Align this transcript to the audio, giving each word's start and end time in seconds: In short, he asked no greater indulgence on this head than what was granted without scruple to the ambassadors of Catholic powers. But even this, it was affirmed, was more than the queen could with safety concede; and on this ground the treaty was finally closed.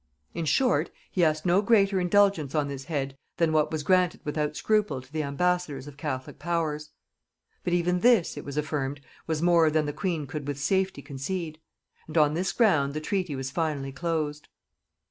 In 0.33 0.45
short, 0.45 0.89
he 1.11 1.23
asked 1.23 1.45
no 1.45 1.61
greater 1.61 1.99
indulgence 1.99 2.55
on 2.55 2.69
this 2.69 2.85
head 2.85 3.15
than 3.37 3.53
what 3.53 3.71
was 3.71 3.83
granted 3.83 4.21
without 4.23 4.55
scruple 4.55 4.99
to 4.99 5.13
the 5.13 5.21
ambassadors 5.21 5.85
of 5.85 5.95
Catholic 5.95 6.39
powers. 6.39 6.89
But 7.63 7.73
even 7.73 7.99
this, 7.99 8.35
it 8.35 8.43
was 8.43 8.57
affirmed, 8.57 8.99
was 9.27 9.43
more 9.43 9.69
than 9.69 9.85
the 9.85 9.93
queen 9.93 10.25
could 10.25 10.47
with 10.47 10.57
safety 10.57 11.03
concede; 11.03 11.59
and 12.07 12.17
on 12.17 12.33
this 12.33 12.51
ground 12.51 12.95
the 12.95 12.99
treaty 12.99 13.35
was 13.35 13.51
finally 13.51 13.91
closed. 13.91 14.47